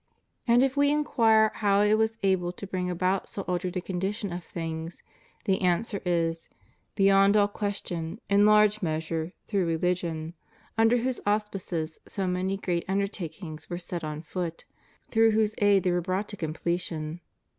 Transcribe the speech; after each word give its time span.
And 0.47 0.63
if 0.63 0.75
we 0.75 0.89
inquire 0.89 1.51
how 1.53 1.81
it 1.81 1.93
was 1.93 2.17
able 2.23 2.51
to 2.53 2.65
bring 2.65 2.89
about 2.89 3.29
so 3.29 3.43
altered 3.43 3.77
a 3.77 3.81
condition 3.81 4.33
of 4.33 4.43
things, 4.43 5.03
the 5.45 5.61
answer 5.61 6.01
is— 6.03 6.49
Beyond 6.95 7.37
all 7.37 7.47
question, 7.47 8.19
in 8.27 8.43
large 8.47 8.81
measure, 8.81 9.31
through 9.47 9.67
religion; 9.67 10.33
under 10.75 10.97
whose 10.97 11.21
auspices 11.27 11.99
so 12.07 12.25
many 12.25 12.57
great 12.57 12.83
under 12.87 13.05
takings 13.05 13.69
were 13.69 13.77
set 13.77 14.03
on 14.03 14.23
foot, 14.23 14.65
through 15.11 15.33
whose 15.33 15.53
aid 15.59 15.83
they 15.83 15.91
were 15.91 16.01
brought 16.01 16.27
to 16.29 16.35
completion. 16.35 17.19